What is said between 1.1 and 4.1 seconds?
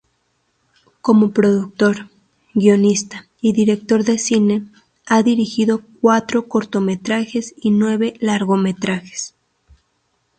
productor, guionista y director